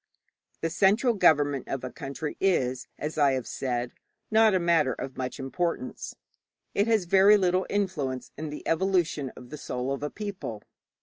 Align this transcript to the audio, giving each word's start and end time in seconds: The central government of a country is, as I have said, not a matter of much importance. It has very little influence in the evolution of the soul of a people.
The 0.61 0.71
central 0.71 1.13
government 1.13 1.67
of 1.67 1.83
a 1.83 1.91
country 1.91 2.35
is, 2.41 2.87
as 2.97 3.19
I 3.19 3.33
have 3.33 3.45
said, 3.45 3.91
not 4.31 4.55
a 4.55 4.59
matter 4.59 4.93
of 4.93 5.15
much 5.15 5.37
importance. 5.39 6.15
It 6.73 6.87
has 6.87 7.05
very 7.05 7.37
little 7.37 7.67
influence 7.69 8.31
in 8.35 8.49
the 8.49 8.67
evolution 8.67 9.31
of 9.37 9.51
the 9.51 9.59
soul 9.59 9.93
of 9.93 10.01
a 10.01 10.09
people. 10.09 10.63